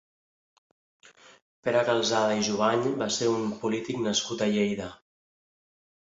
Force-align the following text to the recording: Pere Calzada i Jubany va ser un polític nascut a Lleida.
Pere 1.67 1.83
Calzada 1.89 2.37
i 2.39 2.41
Jubany 2.47 2.87
va 3.01 3.09
ser 3.17 3.27
un 3.33 3.51
polític 3.65 4.01
nascut 4.07 4.41
a 4.47 4.49
Lleida. 4.57 4.89